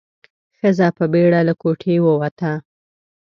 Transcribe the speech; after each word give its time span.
ښځه 0.59 0.87
په 0.97 1.03
بيړه 1.11 1.41
له 1.47 1.53
کوټې 1.61 1.95
ووته. 2.01 2.51